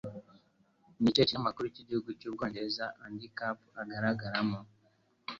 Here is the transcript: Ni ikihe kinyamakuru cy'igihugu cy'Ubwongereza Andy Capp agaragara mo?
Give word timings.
Ni 1.01 1.07
ikihe 1.09 1.25
kinyamakuru 1.27 1.67
cy'igihugu 1.73 2.09
cy'Ubwongereza 2.19 2.85
Andy 3.05 3.27
Capp 3.37 3.57
agaragara 3.81 4.39
mo? 4.49 4.59